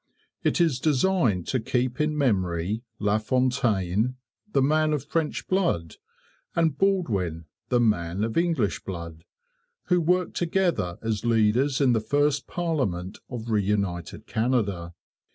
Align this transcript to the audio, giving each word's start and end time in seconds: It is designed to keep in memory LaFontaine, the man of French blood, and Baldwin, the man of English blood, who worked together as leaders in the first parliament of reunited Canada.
It 0.41 0.59
is 0.59 0.79
designed 0.79 1.45
to 1.49 1.59
keep 1.59 2.01
in 2.01 2.17
memory 2.17 2.81
LaFontaine, 2.97 4.15
the 4.51 4.61
man 4.63 4.93
of 4.93 5.05
French 5.05 5.47
blood, 5.47 5.97
and 6.55 6.75
Baldwin, 6.75 7.45
the 7.69 7.79
man 7.79 8.23
of 8.23 8.35
English 8.35 8.83
blood, 8.83 9.25
who 9.89 10.01
worked 10.01 10.35
together 10.35 10.97
as 11.03 11.23
leaders 11.23 11.79
in 11.79 11.93
the 11.93 11.99
first 12.01 12.47
parliament 12.47 13.19
of 13.29 13.51
reunited 13.51 14.25
Canada. 14.25 14.95